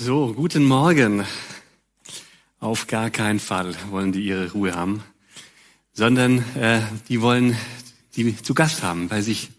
[0.00, 1.26] So, guten Morgen.
[2.60, 5.02] Auf gar keinen Fall wollen die ihre Ruhe haben,
[5.92, 7.56] sondern äh, die wollen
[8.14, 9.50] die zu Gast haben bei sich.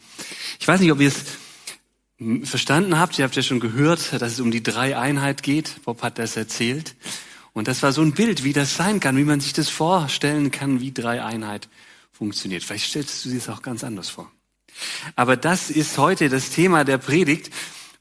[0.58, 3.20] Ich weiß nicht, ob ihr es verstanden habt.
[3.20, 5.84] Ihr habt ja schon gehört, dass es um die Dreieinheit geht.
[5.84, 6.96] Bob hat das erzählt.
[7.52, 10.52] Und das war so ein Bild, wie das sein kann, wie man sich das vorstellen
[10.52, 11.68] kann, wie Dreieinheit
[12.14, 12.64] funktioniert.
[12.64, 14.32] Vielleicht stellst du dir das auch ganz anders vor.
[15.18, 17.52] Aber das ist heute das Thema der Predigt.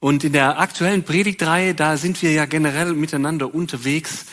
[0.01, 4.27] Und in der aktuellen Predigtreihe, da sind wir ja generell miteinander unterwegs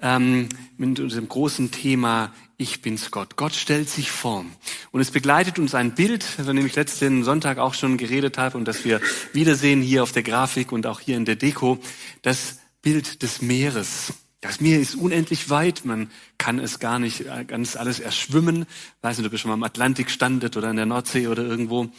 [0.00, 0.48] ähm,
[0.78, 3.36] mit unserem großen Thema Ich bin's Gott.
[3.36, 4.46] Gott stellt sich vor.
[4.92, 8.56] Und es begleitet uns ein Bild, von dem ich letzten Sonntag auch schon geredet habe
[8.56, 9.02] und das wir
[9.34, 11.78] wiedersehen hier auf der Grafik und auch hier in der Deko.
[12.22, 14.14] Das Bild des Meeres.
[14.40, 18.64] Das Meer ist unendlich weit, man kann es gar nicht äh, ganz alles erschwimmen.
[19.02, 21.90] Weiß nicht, ob ihr schon mal im Atlantik standet oder in der Nordsee oder irgendwo.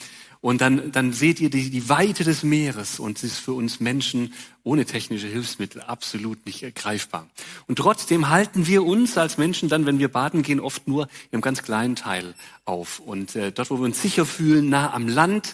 [0.41, 3.79] Und dann, dann seht ihr die, die Weite des Meeres und es ist für uns
[3.79, 7.27] Menschen ohne technische Hilfsmittel absolut nicht greifbar.
[7.67, 11.41] Und trotzdem halten wir uns als Menschen dann, wenn wir baden gehen, oft nur im
[11.41, 12.33] ganz kleinen Teil
[12.65, 12.99] auf.
[12.99, 15.53] Und äh, dort, wo wir uns sicher fühlen, nah am Land,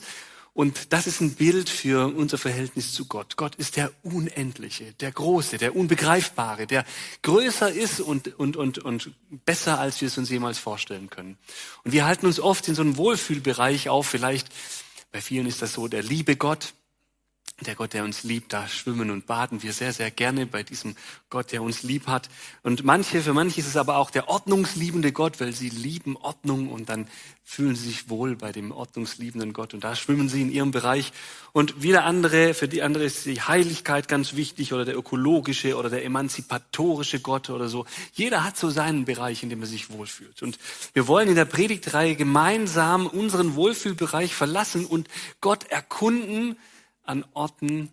[0.58, 3.38] und das ist ein Bild für unser Verhältnis zu Gott.
[3.38, 6.84] Gott ist der Unendliche, der Große, der Unbegreifbare, der
[7.22, 9.12] größer ist und, und, und, und
[9.46, 11.38] besser, als wir es uns jemals vorstellen können.
[11.84, 14.08] Und wir halten uns oft in so einem Wohlfühlbereich auf.
[14.08, 14.48] Vielleicht
[15.12, 16.74] bei vielen ist das so der liebe Gott
[17.66, 20.96] der Gott, der uns liebt, da schwimmen und baden wir sehr, sehr gerne bei diesem
[21.32, 22.30] Gott, der uns lieb hat.
[22.62, 26.70] Und manche, für manche ist es aber auch der ordnungsliebende Gott, weil sie lieben Ordnung
[26.70, 27.08] und dann
[27.44, 31.12] fühlen sie sich wohl bei dem ordnungsliebenden Gott und da schwimmen sie in ihrem Bereich.
[31.52, 35.90] Und wieder andere, für die andere ist die Heiligkeit ganz wichtig oder der ökologische oder
[35.90, 37.88] der emanzipatorische Gott oder so.
[38.14, 40.44] Jeder hat so seinen Bereich, in dem er sich wohlfühlt.
[40.44, 40.60] Und
[40.94, 45.08] wir wollen in der Predigtreihe gemeinsam unseren Wohlfühlbereich verlassen und
[45.42, 46.56] Gott erkunden,
[47.08, 47.92] an Orten,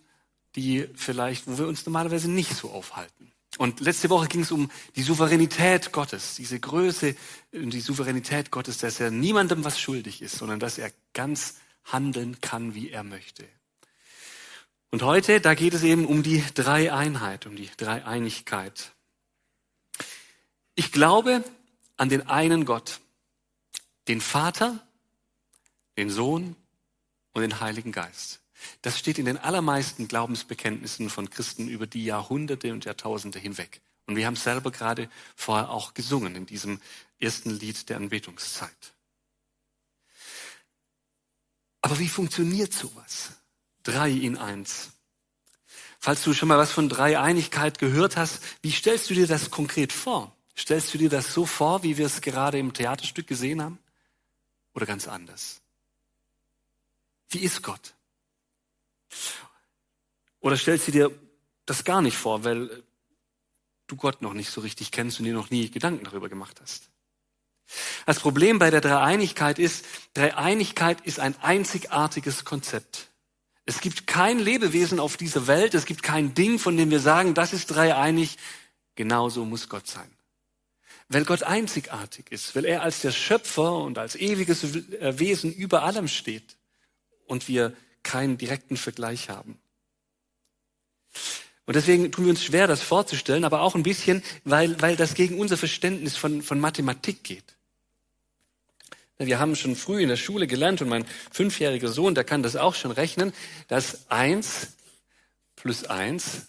[0.57, 3.33] die vielleicht, wo wir uns normalerweise nicht so aufhalten.
[3.59, 7.15] Und letzte Woche ging es um die Souveränität Gottes, diese Größe
[7.53, 12.41] und die Souveränität Gottes, dass er niemandem was schuldig ist, sondern dass er ganz handeln
[12.41, 13.45] kann, wie er möchte.
[14.91, 18.93] Und heute, da geht es eben um die Dreieinheit, um die Dreieinigkeit.
[20.75, 21.45] Ich glaube
[21.97, 23.01] an den einen Gott,
[24.09, 24.85] den Vater,
[25.97, 26.57] den Sohn
[27.33, 28.41] und den Heiligen Geist.
[28.83, 33.81] Das steht in den allermeisten Glaubensbekenntnissen von Christen über die Jahrhunderte und Jahrtausende hinweg.
[34.07, 36.81] Und wir haben es selber gerade vorher auch gesungen in diesem
[37.19, 38.95] ersten Lied der Anbetungszeit.
[41.81, 43.33] Aber wie funktioniert sowas?
[43.83, 44.91] Drei in eins.
[46.01, 49.93] Falls du schon mal was von Dreieinigkeit gehört hast, wie stellst du dir das konkret
[49.93, 50.35] vor?
[50.57, 53.79] Stellst du dir das so vor, wie wir es gerade im Theaterstück gesehen haben?
[54.75, 55.61] Oder ganz anders?
[57.31, 57.95] Wie ist Gott?
[60.41, 61.11] Oder stellst du dir
[61.67, 62.83] das gar nicht vor, weil
[63.87, 66.91] du Gott noch nicht so richtig kennst und dir noch nie Gedanken darüber gemacht hast?
[68.07, 73.09] Das Problem bei der Dreieinigkeit ist, Dreieinigkeit ist ein einzigartiges Konzept.
[73.67, 77.33] Es gibt kein Lebewesen auf dieser Welt, es gibt kein Ding, von dem wir sagen,
[77.33, 78.37] das ist dreieinig.
[78.95, 80.11] Genauso muss Gott sein.
[81.09, 84.63] Weil Gott einzigartig ist, weil er als der Schöpfer und als ewiges
[85.19, 86.57] Wesen über allem steht
[87.27, 87.75] und wir
[88.05, 89.59] keinen direkten Vergleich haben.
[91.67, 95.15] Und deswegen tun wir uns schwer, das vorzustellen, aber auch ein bisschen, weil, weil das
[95.15, 97.45] gegen unser Verständnis von, von Mathematik geht.
[99.17, 102.57] Wir haben schon früh in der Schule gelernt und mein fünfjähriger Sohn, der kann das
[102.57, 103.33] auch schon rechnen,
[103.69, 104.69] dass eins
[105.57, 106.47] plus eins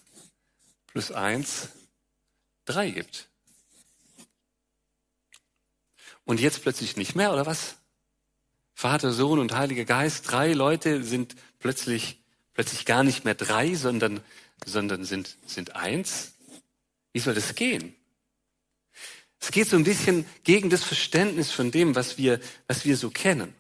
[0.88, 1.70] plus eins
[2.66, 3.28] drei gibt.
[6.26, 7.76] Und jetzt plötzlich nicht mehr, oder was?
[8.78, 12.20] Vater, Sohn und Heiliger Geist, drei Leute sind plötzlich,
[12.54, 14.20] plötzlich gar nicht mehr drei, sondern,
[14.66, 16.34] sondern sind, sind eins.
[17.14, 17.96] Wie soll das gehen?
[19.40, 23.10] Es geht so ein bisschen gegen das Verständnis von dem, was wir, was wir so
[23.10, 23.56] kennen.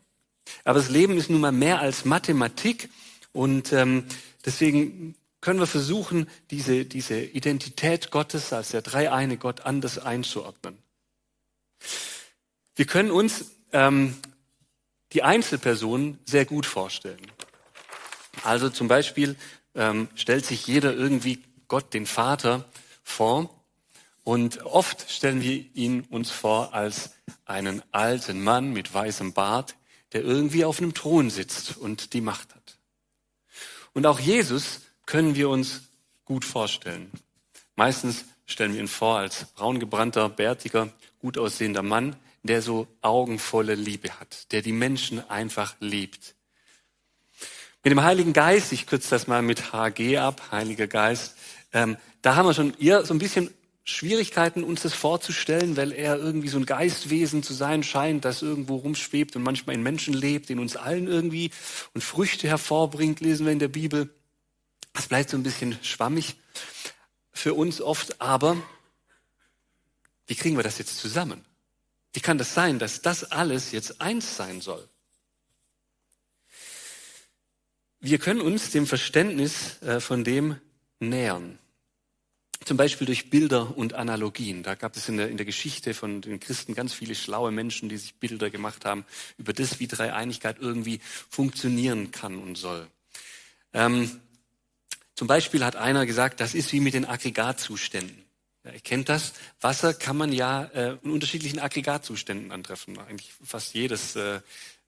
[0.65, 2.89] Aber das Leben ist nun mal mehr als Mathematik
[3.31, 4.05] und ähm,
[4.43, 10.77] deswegen können wir versuchen, diese, diese Identität Gottes als der dreieine Gott anders einzuordnen.
[12.75, 14.17] Wir können uns ähm,
[15.15, 17.21] die Einzelpersonen sehr gut vorstellen.
[18.43, 19.37] Also zum Beispiel
[19.73, 22.65] ähm, stellt sich jeder irgendwie Gott, den Vater,
[23.01, 23.49] vor.
[24.25, 27.11] Und oft stellen wir ihn uns vor als
[27.45, 29.75] einen alten Mann mit weißem Bart,
[30.11, 32.77] der irgendwie auf einem Thron sitzt und die Macht hat.
[33.93, 35.83] Und auch Jesus können wir uns
[36.25, 37.09] gut vorstellen.
[37.75, 40.89] Meistens stellen wir ihn vor als braungebrannter, bärtiger,
[41.19, 42.17] gut aussehender Mann,
[42.47, 46.35] der so augenvolle Liebe hat, der die Menschen einfach liebt.
[47.83, 51.35] Mit dem Heiligen Geist, ich kürze das mal mit HG ab, Heiliger Geist,
[51.71, 53.53] ähm, da haben wir schon eher so ein bisschen
[53.83, 58.77] Schwierigkeiten, uns das vorzustellen, weil er irgendwie so ein Geistwesen zu sein scheint, das irgendwo
[58.77, 61.51] rumschwebt und manchmal in Menschen lebt, in uns allen irgendwie
[61.93, 64.09] und Früchte hervorbringt, lesen wir in der Bibel.
[64.93, 66.35] Das bleibt so ein bisschen schwammig
[67.31, 68.57] für uns oft, aber
[70.25, 71.45] wie kriegen wir das jetzt zusammen?
[72.15, 74.87] Wie kann das sein, dass das alles jetzt eins sein soll?
[77.99, 80.55] Wir können uns dem Verständnis äh, von dem
[81.01, 81.59] nähern.
[82.63, 84.63] Zum Beispiel durch Bilder und Analogien.
[84.63, 87.89] Da gab es in der, in der Geschichte von den Christen ganz viele schlaue Menschen,
[87.89, 89.05] die sich Bilder gemacht haben
[89.37, 92.87] über das, wie Dreieinigkeit irgendwie funktionieren kann und soll.
[93.73, 94.21] Ähm,
[95.15, 98.24] zum Beispiel hat einer gesagt, das ist wie mit den Aggregatzuständen.
[98.65, 99.33] Ja, ihr kennt das.
[99.61, 102.97] Wasser kann man ja äh, in unterschiedlichen Aggregatzuständen antreffen.
[102.97, 104.41] Eigentlich fast jedes, äh,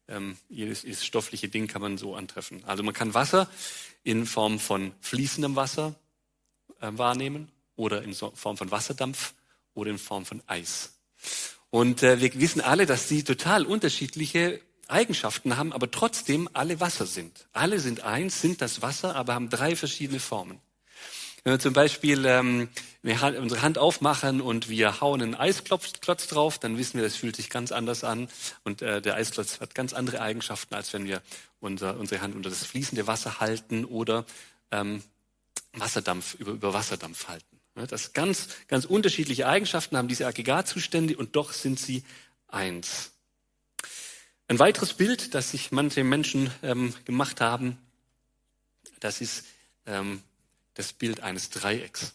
[0.08, 2.64] ähm, jedes, jedes stoffliche Ding kann man so antreffen.
[2.66, 3.48] Also man kann Wasser
[4.04, 5.94] in Form von fließendem Wasser
[6.82, 9.36] äh, wahrnehmen oder in Form von Wasserdampf
[9.76, 10.94] oder in Form von Eis.
[11.70, 17.06] Und äh, wir wissen alle, dass sie total unterschiedliche Eigenschaften haben, aber trotzdem alle Wasser
[17.06, 17.48] sind.
[17.54, 20.62] Alle sind eins, sind das Wasser, aber haben drei verschiedene Formen.
[21.48, 22.68] Wenn wir zum Beispiel ähm,
[23.04, 27.50] unsere Hand aufmachen und wir hauen einen Eisklotz drauf, dann wissen wir, das fühlt sich
[27.50, 28.28] ganz anders an
[28.66, 31.22] und äh, der Eisklotz hat ganz andere Eigenschaften, als wenn wir
[31.62, 34.26] unser, unsere Hand unter das fließende Wasser halten oder
[34.72, 35.02] ähm,
[35.72, 37.62] Wasserdampf über, über Wasserdampf halten.
[37.76, 42.04] Das ganz, ganz unterschiedliche Eigenschaften haben diese Aggregatzustände und doch sind sie
[42.50, 43.12] eins.
[44.50, 47.78] Ein weiteres Bild, das sich manche Menschen ähm, gemacht haben,
[49.00, 49.46] das ist
[49.86, 50.22] ähm,
[50.78, 52.14] das Bild eines Dreiecks.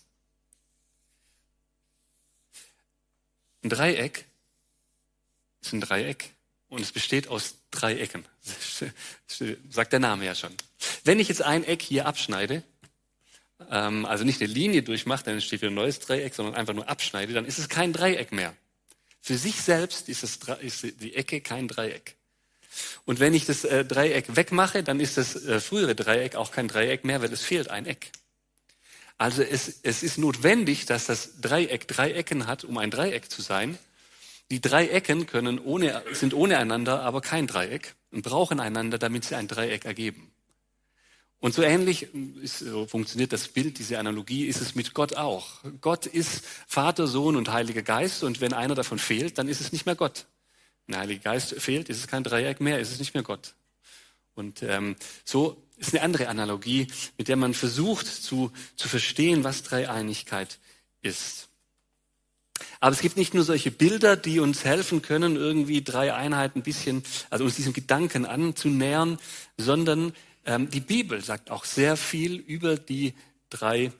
[3.63, 4.25] Ein Dreieck
[5.61, 6.31] ist ein Dreieck
[6.69, 8.25] und es besteht aus drei Ecken.
[9.71, 10.53] Sagt der Name ja schon.
[11.05, 12.63] Wenn ich jetzt ein Eck hier abschneide,
[13.71, 16.89] ähm, also nicht eine Linie durchmacht, dann entsteht wieder ein neues Dreieck, sondern einfach nur
[16.89, 18.57] abschneide, dann ist es kein Dreieck mehr.
[19.21, 22.17] Für sich selbst ist, es, ist die Ecke kein Dreieck.
[23.05, 26.69] Und wenn ich das äh, Dreieck wegmache, dann ist das äh, frühere Dreieck auch kein
[26.69, 28.11] Dreieck mehr, weil es fehlt ein Eck.
[29.23, 33.41] Also es, es ist notwendig, dass das Dreieck drei Ecken hat, um ein Dreieck zu
[33.41, 33.79] sein.
[34.51, 39.25] Die drei Ecken können ohne, sind ohne einander, aber kein Dreieck und brauchen einander, damit
[39.25, 40.33] sie ein Dreieck ergeben.
[41.39, 42.09] Und so ähnlich
[42.43, 45.61] ist, so funktioniert das Bild, diese Analogie, ist es mit Gott auch.
[45.81, 49.71] Gott ist Vater, Sohn und Heiliger Geist und wenn einer davon fehlt, dann ist es
[49.71, 50.27] nicht mehr Gott.
[50.87, 53.55] Wenn der Heilige Geist fehlt, ist es kein Dreieck mehr, ist es nicht mehr Gott.
[54.35, 56.87] Und ähm, so ist eine andere Analogie,
[57.19, 60.59] mit der man versucht zu, zu verstehen, was Dreieinigkeit
[61.03, 61.49] ist.
[62.81, 66.63] Aber es gibt nicht nur solche Bilder, die uns helfen können, irgendwie drei Einheiten ein
[66.63, 69.19] bisschen, also uns diesem Gedanken anzunähern,
[69.57, 70.13] sondern
[70.45, 73.15] ähm, die Bibel sagt auch sehr viel über die
[73.51, 73.93] drei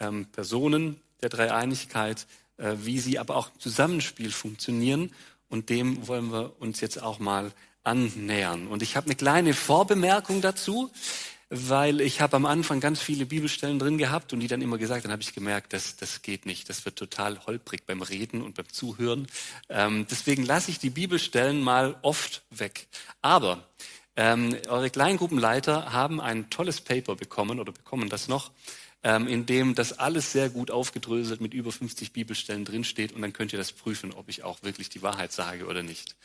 [0.00, 2.26] ähm, Personen der Dreieinigkeit,
[2.56, 5.12] äh, wie sie aber auch im Zusammenspiel funktionieren.
[5.48, 7.52] Und dem wollen wir uns jetzt auch mal
[7.84, 8.66] annähern.
[8.66, 10.90] Und ich habe eine kleine Vorbemerkung dazu,
[11.50, 15.04] weil ich habe am Anfang ganz viele Bibelstellen drin gehabt und die dann immer gesagt,
[15.04, 16.68] dann habe ich gemerkt, das, das geht nicht.
[16.68, 19.26] Das wird total holprig beim Reden und beim Zuhören.
[19.68, 22.86] Ähm, deswegen lasse ich die Bibelstellen mal oft weg.
[23.20, 23.64] Aber
[24.16, 28.52] ähm, eure Kleingruppenleiter haben ein tolles Paper bekommen oder bekommen das noch,
[29.02, 33.32] ähm, in dem das alles sehr gut aufgedröselt mit über 50 Bibelstellen drinsteht und dann
[33.32, 36.16] könnt ihr das prüfen, ob ich auch wirklich die Wahrheit sage oder nicht.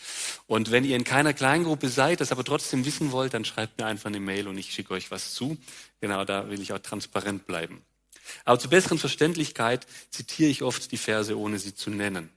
[0.48, 3.86] Und wenn ihr in keiner Kleingruppe seid, das aber trotzdem wissen wollt, dann schreibt mir
[3.86, 5.58] einfach eine Mail und ich schicke euch was zu.
[6.02, 7.82] Genau, da will ich auch transparent bleiben.
[8.44, 12.30] Aber zur besseren Verständlichkeit zitiere ich oft die Verse, ohne sie zu nennen.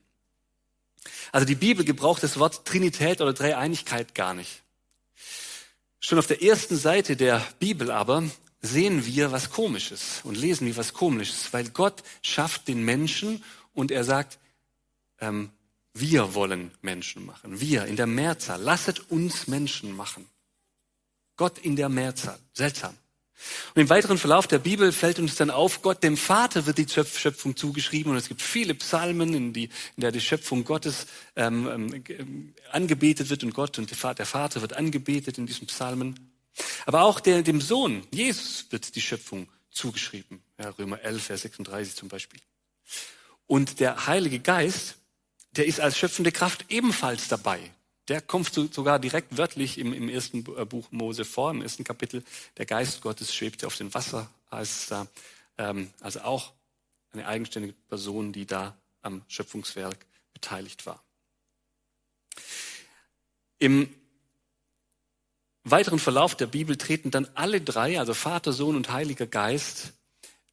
[1.32, 4.62] Also die Bibel gebraucht das Wort Trinität oder Dreieinigkeit gar nicht.
[6.00, 8.24] Schon auf der ersten Seite der Bibel aber
[8.60, 13.90] sehen wir was Komisches und lesen wir was Komisches, weil Gott schafft den Menschen und
[13.90, 14.38] er sagt,
[15.20, 15.50] ähm,
[15.94, 17.60] wir wollen Menschen machen.
[17.60, 18.60] Wir in der Mehrzahl.
[18.60, 20.26] Lasset uns Menschen machen.
[21.36, 22.38] Gott in der Mehrzahl.
[22.52, 22.94] Seltsam.
[23.74, 26.88] Und im weiteren Verlauf der Bibel fällt uns dann auf, Gott dem Vater wird die
[26.88, 29.64] Schöpfung zugeschrieben und es gibt viele Psalmen, in, die,
[29.96, 33.96] in der die Schöpfung Gottes ähm, ähm, angebetet wird und Gott und der
[34.26, 36.18] Vater wird angebetet in diesen Psalmen.
[36.86, 40.42] Aber auch der, dem Sohn, Jesus, wird die Schöpfung zugeschrieben.
[40.58, 42.40] Ja, Römer 11, Vers 36 zum Beispiel.
[43.46, 44.96] Und der Heilige Geist,
[45.52, 47.60] der ist als schöpfende Kraft ebenfalls dabei.
[48.08, 52.24] Der kommt sogar direkt wörtlich im, im ersten äh, Buch Mose vor, im ersten Kapitel.
[52.56, 54.90] Der Geist Gottes schwebte auf dem Wasser, als
[55.58, 56.52] ähm, also auch
[57.12, 61.02] eine eigenständige Person, die da am Schöpfungswerk beteiligt war.
[63.58, 63.92] Im
[65.64, 69.92] weiteren Verlauf der Bibel treten dann alle drei, also Vater, Sohn und Heiliger Geist,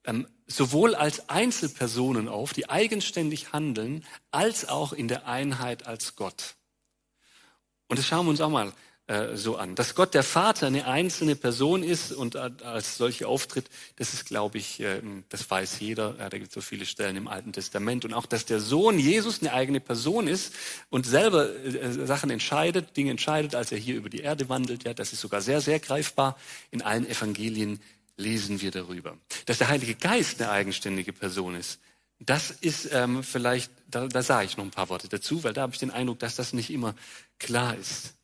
[0.03, 6.55] ähm, sowohl als Einzelpersonen auf, die eigenständig handeln, als auch in der Einheit als Gott.
[7.87, 8.73] Und das schauen wir uns auch mal
[9.07, 9.75] äh, so an.
[9.75, 14.57] Dass Gott der Vater eine einzelne Person ist und als solche auftritt, das ist, glaube
[14.57, 16.15] ich, äh, das weiß jeder.
[16.17, 18.03] Ja, da gibt es so viele Stellen im Alten Testament.
[18.03, 20.53] Und auch, dass der Sohn Jesus eine eigene Person ist
[20.89, 24.85] und selber äh, Sachen entscheidet, Dinge entscheidet, als er hier über die Erde wandelt.
[24.85, 26.35] Ja, das ist sogar sehr, sehr greifbar.
[26.71, 27.79] In allen Evangelien
[28.17, 29.17] lesen wir darüber.
[29.45, 31.79] Dass der Heilige Geist eine eigenständige Person ist,
[32.19, 35.61] das ist ähm, vielleicht, da, da sage ich noch ein paar Worte dazu, weil da
[35.61, 36.95] habe ich den Eindruck, dass das nicht immer
[37.37, 38.15] klar ist.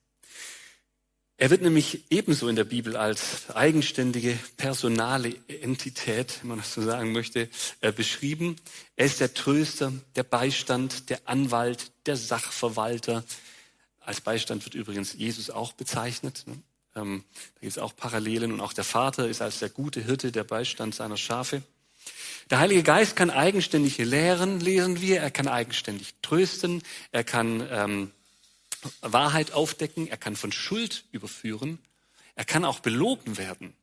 [1.42, 6.84] Er wird nämlich ebenso in der Bibel als eigenständige personale Entität, wenn man das so
[6.84, 8.58] sagen möchte, äh, beschrieben.
[8.96, 13.24] Er ist der Tröster, der Beistand, der Anwalt, der Sachverwalter.
[14.02, 16.44] Als Beistand wird übrigens Jesus auch bezeichnet.
[16.46, 16.62] Ne?
[16.96, 17.24] Ähm,
[17.56, 20.44] da gibt es auch Parallelen und auch der Vater ist als der gute Hirte der
[20.44, 21.64] Beistand seiner Schafe.
[22.52, 25.22] Der Heilige Geist kann eigenständig lehren, lesen wir.
[25.22, 26.84] Er kann eigenständig trösten.
[27.12, 28.12] Er kann ähm,
[29.02, 31.80] Wahrheit aufdecken, er kann von Schuld überführen,
[32.36, 33.74] er kann auch belogen werden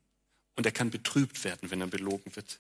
[0.56, 2.58] und er kann betrübt werden, wenn er belogen wird.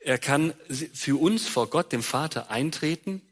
[0.00, 0.54] Er kann
[0.94, 3.22] für uns vor Gott, dem Vater, eintreten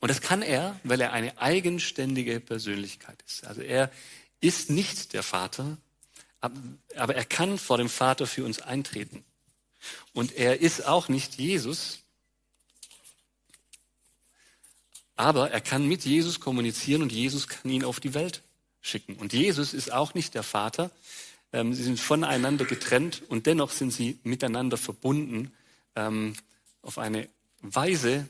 [0.00, 3.46] und das kann er, weil er eine eigenständige Persönlichkeit ist.
[3.46, 3.90] Also er
[4.40, 5.78] ist nicht der Vater,
[6.40, 9.24] aber er kann vor dem Vater für uns eintreten.
[10.12, 12.03] Und er ist auch nicht Jesus,
[15.16, 18.42] Aber er kann mit Jesus kommunizieren und Jesus kann ihn auf die Welt
[18.80, 19.14] schicken.
[19.16, 20.90] Und Jesus ist auch nicht der Vater.
[21.52, 25.52] Ähm, sie sind voneinander getrennt und dennoch sind sie miteinander verbunden
[25.94, 26.34] ähm,
[26.82, 27.28] auf eine
[27.62, 28.28] Weise,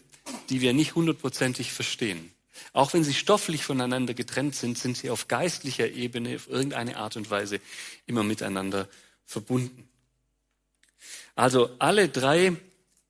[0.51, 2.31] die wir nicht hundertprozentig verstehen.
[2.73, 7.17] Auch wenn sie stofflich voneinander getrennt sind, sind sie auf geistlicher Ebene auf irgendeine Art
[7.17, 7.61] und Weise
[8.07, 8.89] immer miteinander
[9.25, 9.89] verbunden.
[11.35, 12.57] Also alle drei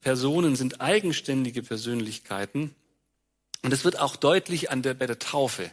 [0.00, 2.74] Personen sind eigenständige Persönlichkeiten
[3.64, 5.71] und es wird auch deutlich an der, bei der Taufe.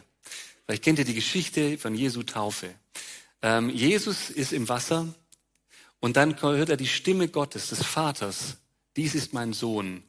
[0.64, 2.74] Vielleicht kennt ihr die Geschichte von Jesu Taufe.
[3.42, 5.06] Ähm, Jesus ist im Wasser
[6.00, 8.56] und dann hört er die Stimme Gottes, des Vaters.
[8.96, 10.02] Dies ist mein Sohn,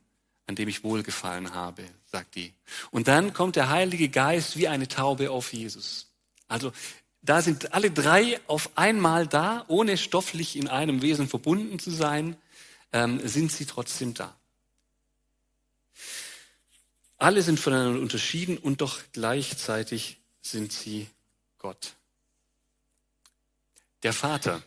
[0.48, 2.54] an dem ich wohlgefallen habe, sagt die.
[2.90, 6.08] Und dann kommt der Heilige Geist wie eine Taube auf Jesus.
[6.48, 6.72] Also
[7.22, 12.38] da sind alle drei auf einmal da, ohne stofflich in einem Wesen verbunden zu sein,
[12.94, 14.34] ähm, sind sie trotzdem da.
[17.18, 21.08] Alle sind voneinander unterschieden und doch gleichzeitig sind sie
[21.58, 21.96] Gott.
[24.04, 24.62] Der Vater.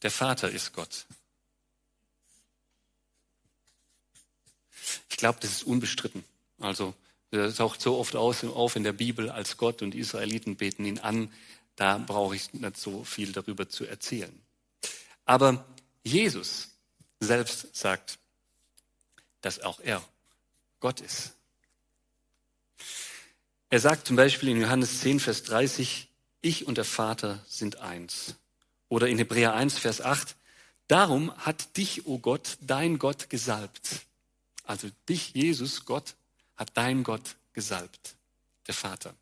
[0.00, 1.06] Der Vater ist Gott.
[5.10, 6.24] Ich glaube, das ist unbestritten.
[6.58, 6.94] Also,
[7.30, 10.98] das taucht so oft auf in der Bibel als Gott und die Israeliten beten ihn
[10.98, 11.32] an.
[11.76, 14.32] Da brauche ich nicht so viel darüber zu erzählen.
[15.24, 15.64] Aber
[16.02, 16.70] Jesus
[17.20, 18.18] selbst sagt,
[19.42, 20.02] dass auch er
[20.80, 21.32] Gott ist.
[23.70, 26.08] Er sagt zum Beispiel in Johannes 10, Vers 30,
[26.40, 28.34] ich und der Vater sind eins.
[28.88, 30.34] Oder in Hebräer 1, Vers 8,
[30.88, 34.02] darum hat dich, o oh Gott, dein Gott gesalbt.
[34.64, 36.14] Also dich, Jesus, Gott,
[36.56, 38.14] hat dein Gott gesalbt,
[38.66, 39.14] der Vater.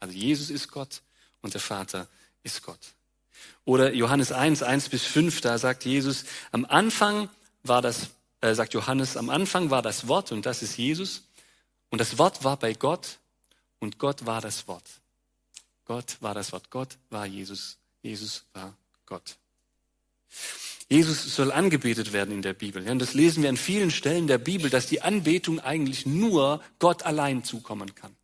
[0.00, 1.02] Also Jesus ist Gott
[1.42, 2.08] und der Vater
[2.42, 2.80] ist Gott.
[3.64, 7.28] Oder Johannes 1, 1 bis 5, da sagt Jesus, am Anfang
[7.62, 8.08] war das
[8.40, 11.24] äh, sagt Johannes, am Anfang war das Wort und das ist Jesus.
[11.90, 13.18] Und das Wort war bei Gott
[13.78, 14.84] und Gott war das Wort.
[15.84, 16.70] Gott war das Wort.
[16.70, 17.78] Gott war Jesus.
[18.02, 18.76] Jesus war
[19.06, 19.36] Gott.
[20.90, 22.84] Jesus soll angebetet werden in der Bibel.
[22.84, 26.62] Ja, und das lesen wir an vielen Stellen der Bibel, dass die Anbetung eigentlich nur
[26.78, 28.14] Gott allein zukommen kann.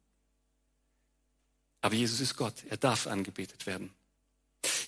[1.83, 2.55] Aber Jesus ist Gott.
[2.71, 3.91] Er darf angebetet werden.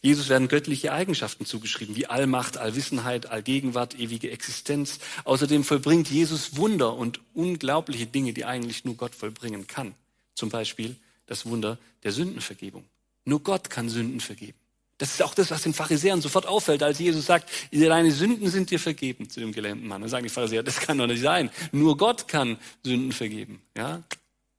[0.03, 4.99] Jesus werden göttliche Eigenschaften zugeschrieben, wie Allmacht, Allwissenheit, Allgegenwart, ewige Existenz.
[5.25, 9.95] Außerdem vollbringt Jesus Wunder und unglaubliche Dinge, die eigentlich nur Gott vollbringen kann.
[10.35, 12.85] Zum Beispiel das Wunder der Sündenvergebung.
[13.25, 14.59] Nur Gott kann Sünden vergeben.
[14.99, 18.71] Das ist auch das, was den Pharisäern sofort auffällt, als Jesus sagt, deine Sünden sind
[18.71, 20.01] dir vergeben zu dem gelähmten Mann.
[20.01, 21.51] Dann sagen die Pharisäer, das kann doch nicht sein.
[21.71, 23.61] Nur Gott kann Sünden vergeben.
[23.77, 24.03] Ja,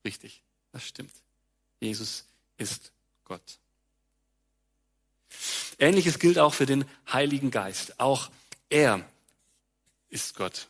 [0.06, 0.44] richtig.
[0.72, 1.14] Das stimmt.
[1.80, 2.26] Jesus
[2.58, 2.92] ist
[3.24, 3.42] Gott.
[5.80, 8.00] Ähnliches gilt auch für den Heiligen Geist.
[8.00, 8.30] Auch
[8.70, 9.06] er
[10.10, 10.68] ist Gott.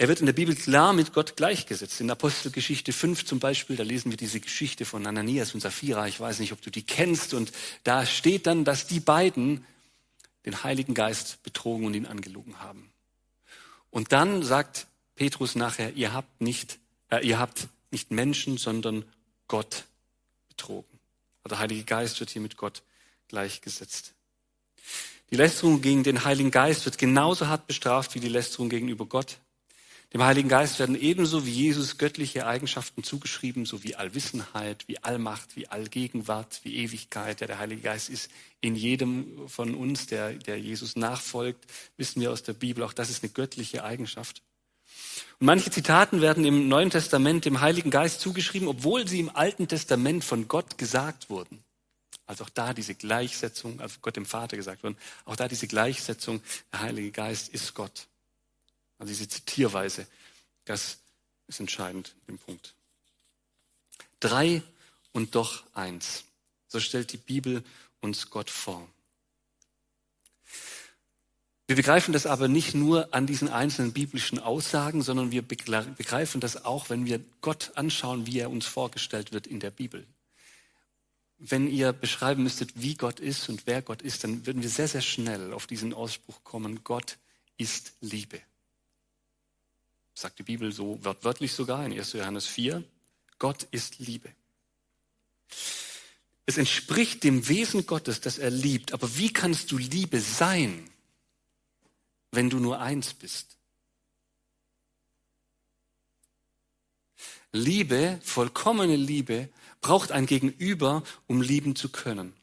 [0.00, 2.00] Er wird in der Bibel klar mit Gott gleichgesetzt.
[2.00, 6.06] In Apostelgeschichte 5 zum Beispiel, da lesen wir diese Geschichte von Ananias und Sapphira.
[6.06, 7.34] Ich weiß nicht, ob du die kennst.
[7.34, 7.50] Und
[7.82, 9.66] da steht dann, dass die beiden
[10.46, 12.92] den Heiligen Geist betrogen und ihn angelogen haben.
[13.90, 16.78] Und dann sagt Petrus nachher, ihr habt nicht,
[17.10, 19.04] äh, ihr habt nicht Menschen, sondern
[19.48, 19.84] Gott
[20.58, 20.98] betrogen.
[21.48, 22.82] Der Heilige Geist wird hier mit Gott
[23.28, 24.12] gleichgesetzt.
[25.30, 29.38] Die Lästerung gegen den Heiligen Geist wird genauso hart bestraft wie die Lästerung gegenüber Gott.
[30.12, 35.56] Dem Heiligen Geist werden ebenso wie Jesus göttliche Eigenschaften zugeschrieben, so wie Allwissenheit, wie Allmacht,
[35.56, 37.40] wie Allgegenwart, wie Ewigkeit.
[37.40, 41.64] Ja, der Heilige Geist ist in jedem von uns, der, der Jesus nachfolgt,
[41.96, 44.42] wissen wir aus der Bibel, auch das ist eine göttliche Eigenschaft.
[45.40, 49.68] Und manche Zitaten werden im Neuen Testament dem Heiligen Geist zugeschrieben, obwohl sie im Alten
[49.68, 51.62] Testament von Gott gesagt wurden.
[52.26, 56.42] Also auch da diese Gleichsetzung, also Gott dem Vater gesagt worden, auch da diese Gleichsetzung,
[56.72, 58.06] der Heilige Geist ist Gott.
[58.98, 60.06] Also diese Zitierweise,
[60.64, 60.98] das
[61.46, 62.74] ist entscheidend im Punkt.
[64.20, 64.62] Drei
[65.12, 66.24] und doch eins.
[66.66, 67.64] So stellt die Bibel
[68.00, 68.86] uns Gott vor.
[71.68, 76.64] Wir begreifen das aber nicht nur an diesen einzelnen biblischen Aussagen, sondern wir begreifen das
[76.64, 80.04] auch, wenn wir Gott anschauen, wie er uns vorgestellt wird in der Bibel.
[81.38, 84.88] Wenn ihr beschreiben müsstet, wie Gott ist und wer Gott ist, dann würden wir sehr,
[84.88, 87.18] sehr schnell auf diesen Ausspruch kommen, Gott
[87.58, 88.40] ist Liebe
[90.18, 92.12] sagt die Bibel so wörtlich sogar in 1.
[92.14, 92.82] Johannes 4,
[93.38, 94.30] Gott ist Liebe.
[96.44, 98.92] Es entspricht dem Wesen Gottes, dass er liebt.
[98.92, 100.90] Aber wie kannst du Liebe sein,
[102.30, 103.56] wenn du nur eins bist?
[107.52, 109.48] Liebe, vollkommene Liebe,
[109.80, 112.34] braucht ein Gegenüber, um lieben zu können.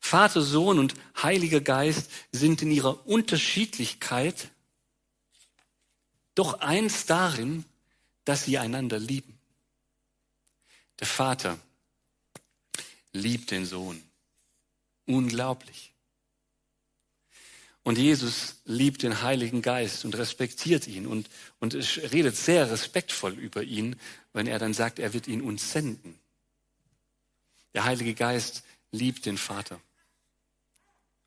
[0.00, 4.50] Vater, Sohn und Heiliger Geist sind in ihrer Unterschiedlichkeit
[6.34, 7.64] doch eins darin,
[8.24, 9.38] dass sie einander lieben.
[10.98, 11.58] Der Vater
[13.12, 14.02] liebt den Sohn.
[15.06, 15.89] Unglaublich.
[17.90, 21.74] Und Jesus liebt den Heiligen Geist und respektiert ihn und, und
[22.12, 23.96] redet sehr respektvoll über ihn,
[24.32, 26.16] wenn er dann sagt, er wird ihn uns senden.
[27.74, 29.80] Der Heilige Geist liebt den Vater.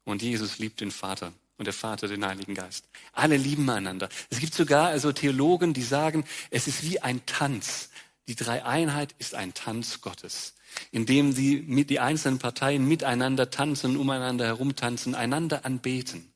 [0.06, 2.88] Und Jesus liebt den Vater und der Vater den Heiligen Geist.
[3.12, 4.08] Alle lieben einander.
[4.30, 7.90] Es gibt sogar also Theologen, die sagen, es ist wie ein Tanz.
[8.30, 10.54] Die Dreieinheit ist ein Tanz Gottes,
[10.92, 16.33] in dem sie mit die einzelnen Parteien miteinander tanzen, umeinander herumtanzen, einander anbeten,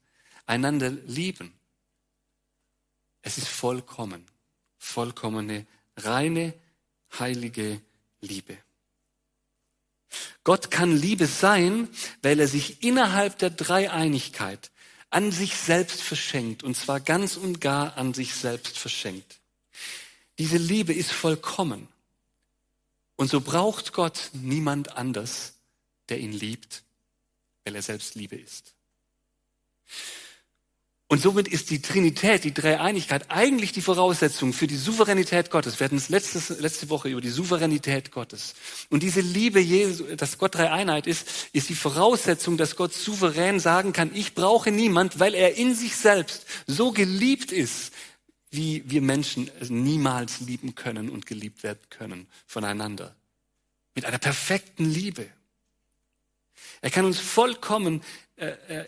[0.47, 1.53] einander lieben.
[3.21, 4.25] Es ist vollkommen,
[4.79, 6.53] vollkommene, reine,
[7.19, 7.81] heilige
[8.21, 8.57] Liebe.
[10.43, 11.89] Gott kann Liebe sein,
[12.21, 14.71] weil er sich innerhalb der Dreieinigkeit
[15.09, 19.39] an sich selbst verschenkt, und zwar ganz und gar an sich selbst verschenkt.
[20.37, 21.87] Diese Liebe ist vollkommen.
[23.15, 25.53] Und so braucht Gott niemand anders,
[26.09, 26.83] der ihn liebt,
[27.65, 28.73] weil er selbst Liebe ist.
[31.09, 35.79] Und somit ist die Trinität, die Dreieinigkeit eigentlich die Voraussetzung für die Souveränität Gottes.
[35.79, 38.55] Wir hatten es letztes, letzte Woche über die Souveränität Gottes.
[38.89, 43.93] Und diese Liebe, Jesu, dass Gott Dreieinheit ist, ist die Voraussetzung, dass Gott souverän sagen
[43.93, 47.93] kann, ich brauche niemand, weil er in sich selbst so geliebt ist,
[48.51, 53.15] wie wir Menschen niemals lieben können und geliebt werden können voneinander.
[53.95, 55.25] Mit einer perfekten Liebe.
[56.81, 58.03] Er kann uns vollkommen
[58.35, 58.85] äh, äh,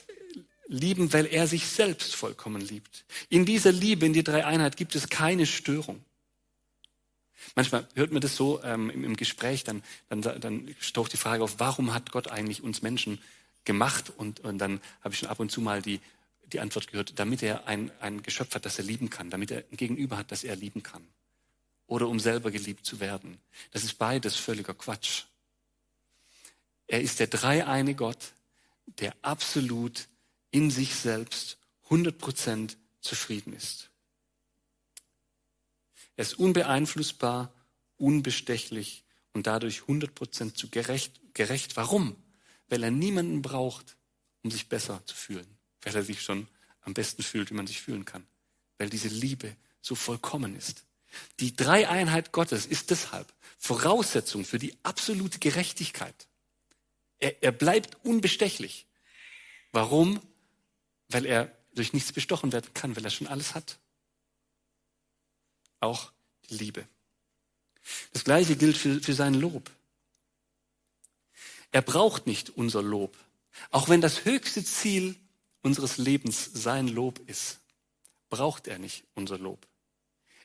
[0.69, 3.03] lieben, weil er sich selbst vollkommen liebt.
[3.27, 6.05] In dieser Liebe, in die Dreieinheit gibt es keine Störung.
[7.55, 11.43] Manchmal hört man das so ähm, im, im, Gespräch, dann, dann, dann taucht die Frage
[11.43, 13.19] auf, warum hat Gott eigentlich uns Menschen
[13.65, 14.13] gemacht?
[14.15, 15.99] Und, und dann habe ich schon ab und zu mal die,
[16.53, 19.63] die Antwort gehört, damit er ein, ein Geschöpf hat, das er lieben kann, damit er
[19.71, 21.05] ein Gegenüber hat, das er lieben kann.
[21.87, 23.39] Oder um selber geliebt zu werden.
[23.71, 25.23] Das ist beides völliger Quatsch.
[26.85, 28.33] Er ist der dreieine Gott,
[28.99, 30.07] der absolut
[30.51, 31.57] in sich selbst
[31.89, 33.89] 100% zufrieden ist.
[36.15, 37.53] Er ist unbeeinflussbar,
[37.97, 41.77] unbestechlich und dadurch 100% zu gerecht, gerecht.
[41.77, 42.15] Warum?
[42.67, 43.95] Weil er niemanden braucht,
[44.43, 45.47] um sich besser zu fühlen.
[45.81, 46.47] Weil er sich schon
[46.81, 48.25] am besten fühlt, wie man sich fühlen kann.
[48.77, 50.85] Weil diese Liebe so vollkommen ist.
[51.39, 56.27] Die Dreieinheit Gottes ist deshalb Voraussetzung für die absolute Gerechtigkeit.
[57.19, 58.87] Er, er bleibt unbestechlich.
[59.71, 60.19] Warum?
[61.09, 63.79] Weil er durch nichts bestochen werden kann, weil er schon alles hat.
[65.79, 66.11] Auch
[66.49, 66.87] die Liebe.
[68.13, 69.69] Das Gleiche gilt für, für sein Lob.
[71.71, 73.15] Er braucht nicht unser Lob,
[73.71, 75.15] auch wenn das höchste Ziel
[75.61, 77.59] unseres Lebens sein Lob ist,
[78.29, 79.67] braucht er nicht unser Lob.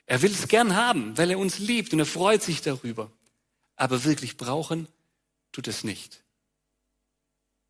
[0.05, 3.11] Er will es gern haben, weil er uns liebt und er freut sich darüber.
[3.75, 4.87] Aber wirklich brauchen
[5.51, 6.24] tut es nicht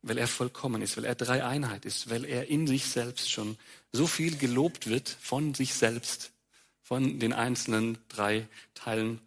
[0.06, 3.58] weil er vollkommen ist, weil er drei Einheit ist, weil er in sich selbst schon
[3.92, 6.32] so viel gelobt wird von sich selbst,
[6.82, 9.20] von den einzelnen drei Teilen,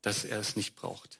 [0.00, 1.18] dass er es nicht braucht.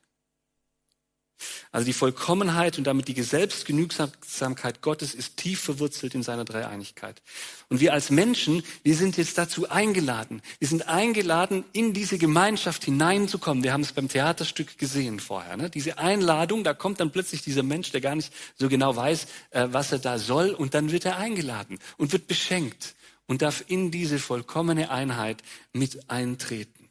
[1.73, 7.23] Also die Vollkommenheit und damit die Selbstgenügsamkeit Gottes ist tief verwurzelt in seiner Dreieinigkeit.
[7.71, 10.43] Und wir als Menschen, wir sind jetzt dazu eingeladen.
[10.59, 13.65] Wir sind eingeladen, in diese Gemeinschaft hineinzukommen.
[13.65, 15.57] Wir haben es beim Theaterstück gesehen vorher.
[15.57, 15.71] Ne?
[15.71, 19.69] Diese Einladung, da kommt dann plötzlich dieser Mensch, der gar nicht so genau weiß, äh,
[19.71, 20.51] was er da soll.
[20.51, 22.95] Und dann wird er eingeladen und wird beschenkt
[23.27, 26.82] und darf in diese vollkommene Einheit mit eintreten.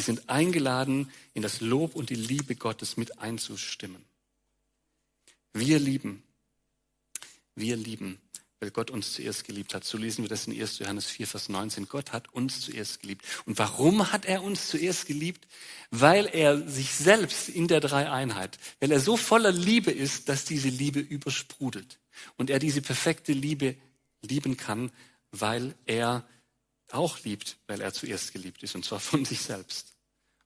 [0.00, 4.02] Wir sind eingeladen, in das Lob und die Liebe Gottes mit einzustimmen.
[5.52, 6.22] Wir lieben,
[7.54, 8.18] wir lieben,
[8.60, 9.84] weil Gott uns zuerst geliebt hat.
[9.84, 10.78] So lesen wir das in 1.
[10.78, 11.86] Johannes 4, Vers 19.
[11.86, 13.26] Gott hat uns zuerst geliebt.
[13.44, 15.46] Und warum hat er uns zuerst geliebt?
[15.90, 20.70] Weil er sich selbst in der Dreieinheit, weil er so voller Liebe ist, dass diese
[20.70, 21.98] Liebe übersprudelt.
[22.38, 23.76] Und er diese perfekte Liebe
[24.22, 24.92] lieben kann,
[25.30, 26.26] weil er
[26.92, 29.89] auch liebt, weil er zuerst geliebt ist, und zwar von sich selbst.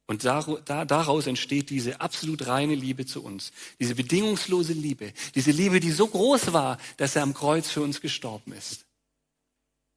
[0.06, 5.92] Und daraus entsteht diese absolut reine Liebe zu uns, diese bedingungslose Liebe, diese Liebe, die
[5.92, 8.84] so groß war, dass er am Kreuz für uns gestorben ist.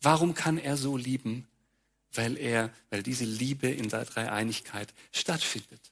[0.01, 1.45] Warum kann er so lieben?
[2.13, 5.91] Weil er, weil diese Liebe in der Dreieinigkeit stattfindet.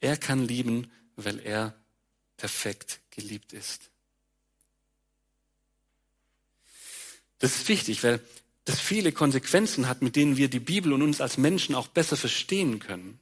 [0.00, 1.74] Er kann lieben, weil er
[2.36, 3.88] perfekt geliebt ist.
[7.38, 8.20] Das ist wichtig, weil
[8.64, 12.16] das viele Konsequenzen hat, mit denen wir die Bibel und uns als Menschen auch besser
[12.16, 13.18] verstehen können.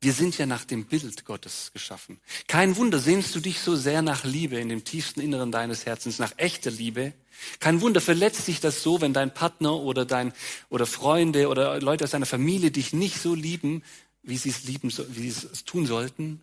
[0.00, 2.20] Wir sind ja nach dem Bild Gottes geschaffen.
[2.48, 6.18] Kein Wunder, sehnst du dich so sehr nach Liebe in dem tiefsten Inneren deines Herzens,
[6.18, 7.12] nach echter Liebe.
[7.60, 10.32] Kein Wunder, verletzt dich das so, wenn dein Partner oder dein,
[10.70, 13.84] oder Freunde oder Leute aus deiner Familie dich nicht so lieben,
[14.24, 16.42] wie sie es lieben, wie sie es tun sollten,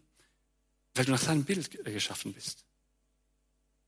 [0.96, 2.64] weil du nach seinem Bild geschaffen bist.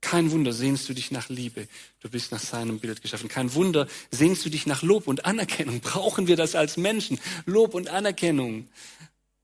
[0.01, 1.67] Kein Wunder sehnst du dich nach Liebe.
[1.99, 3.29] Du bist nach seinem Bild geschaffen.
[3.29, 5.79] Kein Wunder sehnst du dich nach Lob und Anerkennung.
[5.81, 7.19] Brauchen wir das als Menschen?
[7.45, 8.67] Lob und Anerkennung.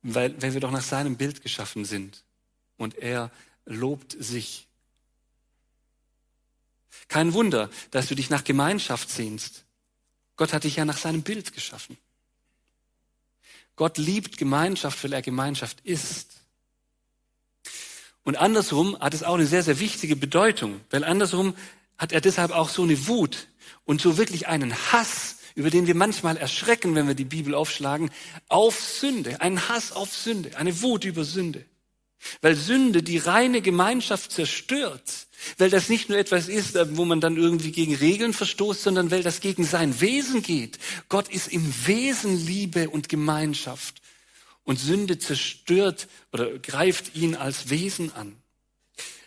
[0.01, 2.23] Weil, weil wir doch nach seinem Bild geschaffen sind.
[2.75, 3.31] Und er
[3.65, 4.67] lobt sich.
[7.07, 9.63] Kein Wunder, dass du dich nach Gemeinschaft sehnst.
[10.35, 11.97] Gott hat dich ja nach seinem Bild geschaffen.
[13.75, 16.31] Gott liebt Gemeinschaft, weil er Gemeinschaft ist.
[18.27, 21.55] Und andersrum hat es auch eine sehr, sehr wichtige Bedeutung, weil andersrum
[21.97, 23.47] hat er deshalb auch so eine Wut
[23.85, 28.11] und so wirklich einen Hass, über den wir manchmal erschrecken, wenn wir die Bibel aufschlagen,
[28.49, 31.63] auf Sünde, einen Hass auf Sünde, eine Wut über Sünde.
[32.41, 37.37] Weil Sünde die reine Gemeinschaft zerstört, weil das nicht nur etwas ist, wo man dann
[37.37, 40.79] irgendwie gegen Regeln verstoßt, sondern weil das gegen sein Wesen geht.
[41.07, 44.01] Gott ist im Wesen Liebe und Gemeinschaft.
[44.67, 48.35] Und Sünde zerstört oder greift ihn als Wesen an.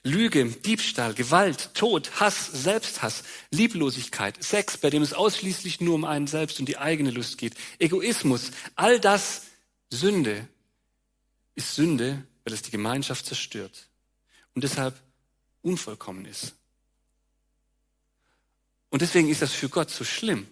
[0.02, 6.26] Lüge, Diebstahl, Gewalt, Tod, Hass, Selbsthass, Lieblosigkeit, Sex, bei dem es ausschließlich nur um einen
[6.26, 9.46] selbst und die eigene Lust geht, Egoismus, all das
[9.88, 10.46] Sünde
[11.54, 13.88] ist Sünde, weil es die Gemeinschaft zerstört
[14.54, 14.94] und deshalb
[15.62, 16.54] unvollkommen ist.
[18.90, 20.46] Und deswegen ist das für Gott so schlimm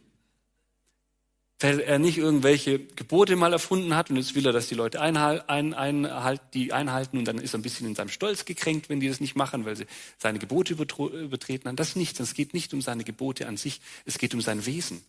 [1.61, 5.01] weil er nicht irgendwelche Gebote mal erfunden hat und jetzt will er, dass die Leute
[5.01, 8.88] einhal, ein, einhalt, die einhalten und dann ist er ein bisschen in seinem Stolz gekränkt,
[8.88, 9.87] wenn die das nicht machen, weil sie
[10.18, 11.77] seine Gebote übertreten haben.
[11.77, 12.21] Das nicht.
[12.21, 15.03] Es geht nicht um seine Gebote an sich, es geht um sein Wesen.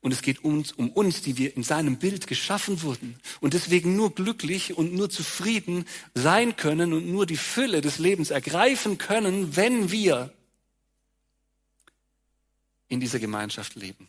[0.00, 3.96] Und es geht uns, um uns, die wir in seinem Bild geschaffen wurden und deswegen
[3.96, 9.56] nur glücklich und nur zufrieden sein können und nur die Fülle des Lebens ergreifen können,
[9.56, 10.32] wenn wir
[12.88, 14.08] in dieser Gemeinschaft leben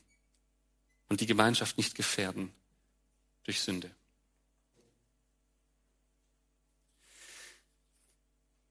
[1.09, 2.51] und die Gemeinschaft nicht gefährden
[3.43, 3.91] durch Sünde.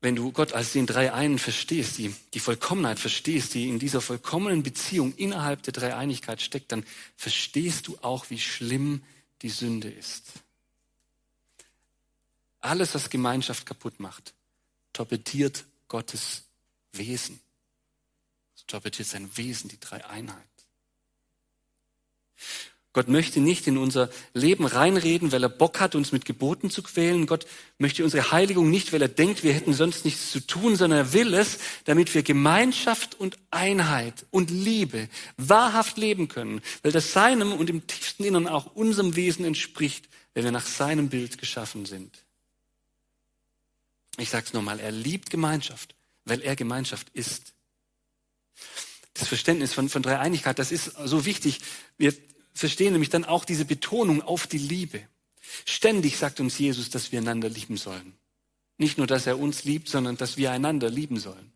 [0.01, 4.03] Wenn du Gott als den drei einen verstehst, die, die Vollkommenheit verstehst, die in dieser
[4.03, 6.85] vollkommenen Beziehung innerhalb der Dreieinigkeit steckt, dann
[7.17, 9.03] verstehst du auch, wie schlimm
[9.41, 10.25] die Sünde ist.
[12.61, 14.35] Alles, was Gemeinschaft kaputt macht,
[14.93, 16.43] torpediert Gottes
[16.93, 17.41] Wesen.
[18.57, 20.54] Es torpediert sein Wesen, die Dreieinheit.
[22.95, 26.81] Gott möchte nicht in unser Leben reinreden, weil er Bock hat, uns mit Geboten zu
[26.81, 27.27] quälen.
[27.27, 27.45] Gott
[27.77, 31.13] möchte unsere Heiligung nicht, weil er denkt, wir hätten sonst nichts zu tun, sondern er
[31.13, 37.53] will es, damit wir Gemeinschaft und Einheit und Liebe wahrhaft leben können, weil das seinem
[37.53, 42.25] und im tiefsten Innern auch unserem Wesen entspricht, wenn wir nach seinem Bild geschaffen sind.
[44.19, 47.55] Ich sage es nochmal, er liebt Gemeinschaft, weil er Gemeinschaft ist.
[49.15, 51.61] Das Verständnis von, von Dreieinigkeit, das ist so wichtig.
[51.97, 52.15] Wir
[52.53, 55.03] verstehen nämlich dann auch diese Betonung auf die Liebe.
[55.65, 58.15] Ständig sagt uns Jesus, dass wir einander lieben sollen.
[58.77, 61.53] Nicht nur, dass er uns liebt, sondern dass wir einander lieben sollen.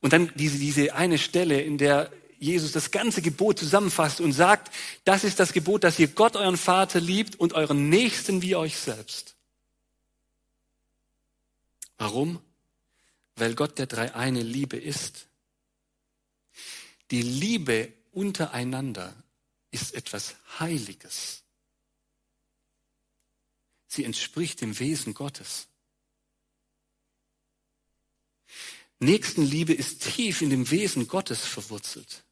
[0.00, 4.74] Und dann diese, diese eine Stelle, in der Jesus das ganze Gebot zusammenfasst und sagt,
[5.04, 8.78] das ist das Gebot, dass ihr Gott, euren Vater liebt und euren Nächsten wie euch
[8.78, 9.36] selbst.
[11.98, 12.40] Warum?
[13.36, 15.26] Weil Gott der dreieine Liebe ist.
[17.10, 19.14] Die Liebe untereinander
[19.70, 21.42] ist etwas Heiliges.
[23.86, 25.66] Sie entspricht dem Wesen Gottes.
[29.00, 32.22] Nächstenliebe ist tief in dem Wesen Gottes verwurzelt.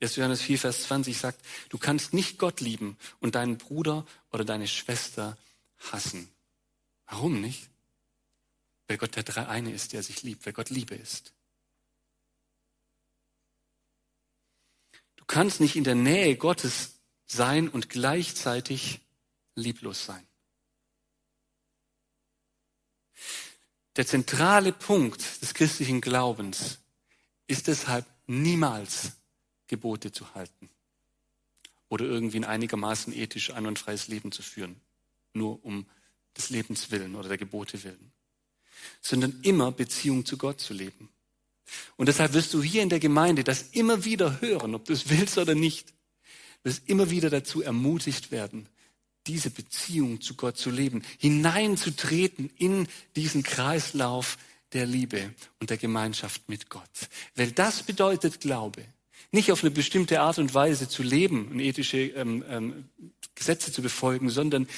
[0.00, 0.16] 1.
[0.16, 4.68] Johannes 4, Vers 20 sagt, du kannst nicht Gott lieben und deinen Bruder oder deine
[4.68, 5.36] Schwester
[5.78, 6.28] hassen.
[7.06, 7.68] Warum nicht?
[8.86, 11.32] Weil Gott der Dreieine ist, der sich liebt, weil Gott Liebe ist.
[15.26, 19.00] Du kannst nicht in der Nähe Gottes sein und gleichzeitig
[19.54, 20.26] lieblos sein.
[23.96, 26.80] Der zentrale Punkt des christlichen Glaubens
[27.46, 29.12] ist deshalb niemals
[29.66, 30.68] Gebote zu halten
[31.88, 34.78] oder irgendwie ein einigermaßen ethisch ein- und freies Leben zu führen,
[35.32, 35.86] nur um
[36.36, 38.12] des Lebens willen oder der Gebote willen,
[39.00, 41.08] sondern immer Beziehung zu Gott zu leben.
[41.96, 45.08] Und deshalb wirst du hier in der Gemeinde das immer wieder hören, ob du es
[45.08, 45.90] willst oder nicht.
[46.62, 48.68] Du wirst immer wieder dazu ermutigt werden,
[49.26, 54.38] diese Beziehung zu Gott zu leben, hineinzutreten in diesen Kreislauf
[54.72, 57.08] der Liebe und der Gemeinschaft mit Gott.
[57.34, 58.84] Weil das bedeutet Glaube.
[59.30, 62.88] Nicht auf eine bestimmte Art und Weise zu leben und ethische ähm, ähm,
[63.34, 64.68] Gesetze zu befolgen, sondern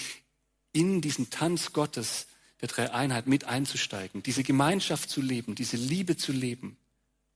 [0.72, 2.26] in diesen Tanz Gottes
[2.60, 6.76] der Dreieinheit mit einzusteigen, diese Gemeinschaft zu leben, diese Liebe zu leben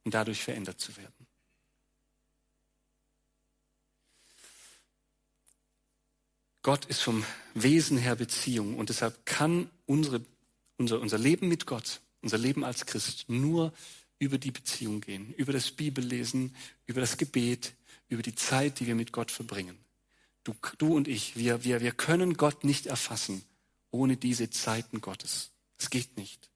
[0.05, 1.27] und dadurch verändert zu werden.
[6.63, 10.21] Gott ist vom Wesen her Beziehung und deshalb kann unsere,
[10.77, 13.73] unser, unser Leben mit Gott, unser Leben als Christ nur
[14.19, 16.55] über die Beziehung gehen, über das Bibellesen,
[16.87, 17.73] über das Gebet,
[18.09, 19.79] über die Zeit, die wir mit Gott verbringen.
[20.45, 23.43] Du, du und ich, wir, wir, wir können Gott nicht erfassen
[23.91, 25.51] ohne diese Zeiten Gottes.
[25.79, 26.51] Es geht nicht.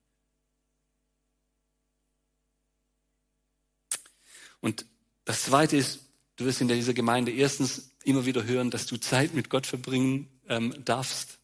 [4.61, 4.87] Und
[5.25, 6.01] das Zweite ist,
[6.37, 10.29] du wirst in dieser Gemeinde erstens immer wieder hören, dass du Zeit mit Gott verbringen
[10.49, 11.38] ähm, darfst.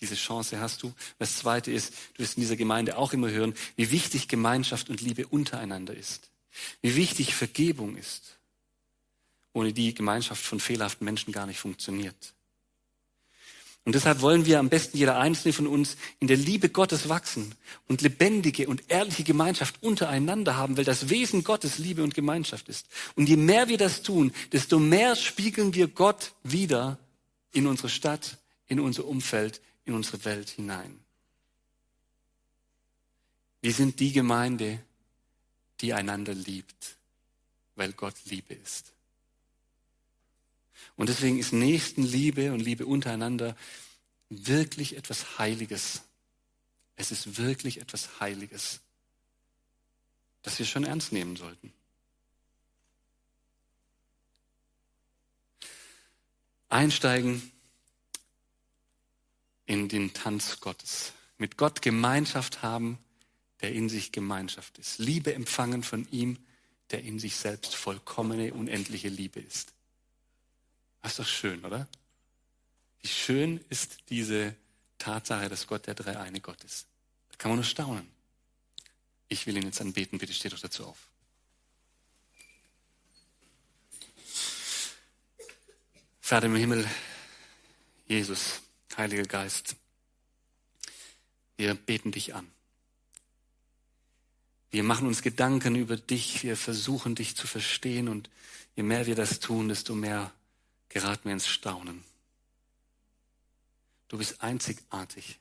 [0.00, 0.92] Diese Chance hast du.
[1.18, 5.00] Das Zweite ist, du wirst in dieser Gemeinde auch immer hören, wie wichtig Gemeinschaft und
[5.00, 6.30] Liebe untereinander ist.
[6.80, 8.38] Wie wichtig Vergebung ist,
[9.52, 12.34] ohne die Gemeinschaft von fehlerhaften Menschen gar nicht funktioniert.
[13.84, 17.54] Und deshalb wollen wir am besten jeder einzelne von uns in der Liebe Gottes wachsen
[17.88, 22.86] und lebendige und ehrliche Gemeinschaft untereinander haben, weil das Wesen Gottes Liebe und Gemeinschaft ist.
[23.16, 26.98] Und je mehr wir das tun, desto mehr spiegeln wir Gott wieder
[27.52, 31.00] in unsere Stadt, in unser Umfeld, in unsere Welt hinein.
[33.62, 34.80] Wir sind die Gemeinde,
[35.80, 36.96] die einander liebt,
[37.74, 38.91] weil Gott Liebe ist.
[40.96, 43.56] Und deswegen ist Nächstenliebe und Liebe untereinander
[44.28, 46.02] wirklich etwas Heiliges.
[46.96, 48.80] Es ist wirklich etwas Heiliges,
[50.42, 51.72] das wir schon ernst nehmen sollten.
[56.68, 57.52] Einsteigen
[59.66, 61.12] in den Tanz Gottes.
[61.38, 62.98] Mit Gott Gemeinschaft haben,
[63.60, 64.98] der in sich Gemeinschaft ist.
[64.98, 66.38] Liebe empfangen von ihm,
[66.90, 69.72] der in sich selbst vollkommene, unendliche Liebe ist.
[71.02, 71.88] Das ist doch schön, oder?
[73.00, 74.54] Wie schön ist diese
[74.98, 76.86] Tatsache, dass Gott der dreieine Gott ist.
[77.30, 78.08] Da kann man nur staunen.
[79.28, 80.18] Ich will ihn jetzt anbeten.
[80.18, 80.98] Bitte steht doch dazu auf.
[86.20, 86.88] Vater im Himmel,
[88.06, 88.62] Jesus,
[88.96, 89.76] Heiliger Geist,
[91.56, 92.50] wir beten dich an.
[94.70, 98.30] Wir machen uns Gedanken über dich, wir versuchen dich zu verstehen und
[98.76, 100.32] je mehr wir das tun, desto mehr
[100.92, 102.04] geraten wir ins Staunen.
[104.08, 105.38] Du bist einzigartig,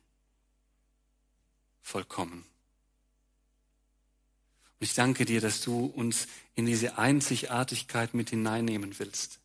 [1.81, 2.45] vollkommen.
[4.79, 9.39] Und ich danke dir, dass du uns in diese Einzigartigkeit mit hineinnehmen willst.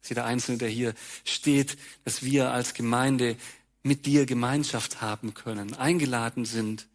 [0.00, 3.36] Dass jeder Einzelne, der hier steht, dass wir als Gemeinde
[3.82, 6.88] mit dir Gemeinschaft haben können, eingeladen sind,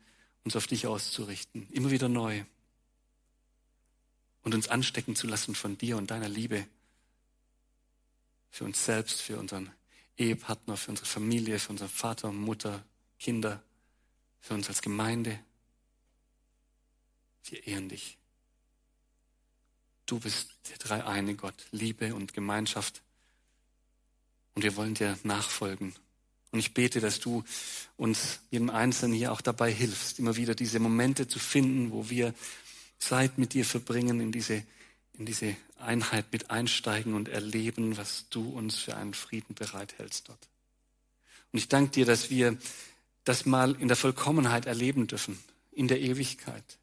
[0.44, 2.44] uns auf dich auszurichten, immer wieder neu.
[4.44, 6.68] Und uns anstecken zu lassen von dir und deiner Liebe
[8.52, 9.72] für uns selbst, für unseren
[10.18, 12.84] Ehepartner, für unsere Familie, für unseren Vater, Mutter,
[13.20, 13.64] Kinder,
[14.40, 15.40] für uns als Gemeinde.
[17.46, 18.18] Wir ehren dich.
[20.06, 23.02] Du bist der dreieine Gott, Liebe und Gemeinschaft.
[24.54, 25.96] Und wir wollen dir nachfolgen.
[26.52, 27.46] Und ich bete, dass du
[27.96, 32.34] uns, jedem Einzelnen hier auch dabei hilfst, immer wieder diese Momente zu finden, wo wir
[33.00, 34.64] Zeit mit dir verbringen, in diese
[35.22, 40.50] in diese Einheit mit einsteigen und erleben, was du uns für einen Frieden bereithältst dort.
[41.52, 42.58] Und ich danke dir, dass wir
[43.24, 45.38] das mal in der Vollkommenheit erleben dürfen,
[45.72, 46.80] in der Ewigkeit.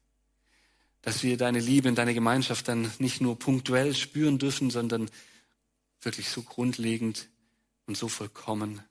[1.01, 5.11] Dass wir deine Liebe und deine Gemeinschaft dann nicht nur punktuell spüren dürfen, sondern
[5.99, 7.27] wirklich so grundlegend
[7.87, 8.81] und so vollkommen,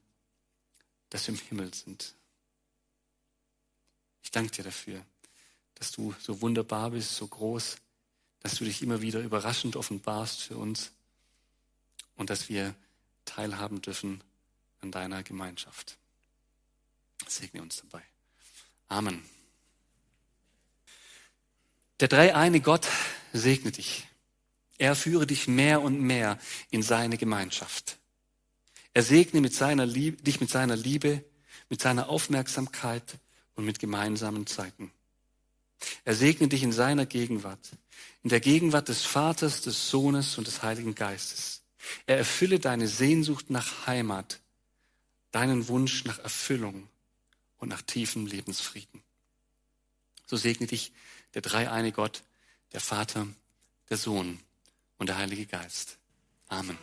[1.09, 2.15] dass wir im Himmel sind.
[4.23, 5.03] Ich danke dir dafür,
[5.77, 7.79] dass du so wunderbar bist, so groß,
[8.49, 10.91] dass du dich immer wieder überraschend offenbarst für uns
[12.17, 12.75] und dass wir
[13.27, 14.25] teilhaben dürfen
[14.81, 15.99] an deiner Gemeinschaft.
[17.27, 18.03] Segne uns dabei.
[18.89, 19.23] Amen.
[22.01, 22.89] Der dreieine Gott
[23.35, 24.07] segne dich.
[24.79, 26.39] Er führe dich mehr und mehr
[26.71, 27.99] in seine Gemeinschaft.
[28.95, 31.23] Er segne mit seiner Liebe, dich mit seiner Liebe,
[31.69, 33.19] mit seiner Aufmerksamkeit
[33.57, 34.91] und mit gemeinsamen Zeiten.
[36.05, 37.71] Er segne dich in seiner Gegenwart,
[38.23, 41.63] in der Gegenwart des Vaters, des Sohnes und des Heiligen Geistes.
[42.07, 44.41] Er erfülle deine Sehnsucht nach Heimat,
[45.31, 46.89] deinen Wunsch nach Erfüllung
[47.59, 49.03] und nach tiefem Lebensfrieden.
[50.27, 50.93] So segne dich
[51.35, 52.23] der dreieine Gott,
[52.73, 53.27] der Vater,
[53.89, 54.41] der Sohn
[54.99, 55.99] und der Heilige Geist.
[56.49, 56.79] Amen.